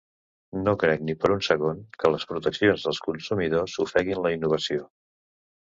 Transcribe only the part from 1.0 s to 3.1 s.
ni per un segon que les proteccions dels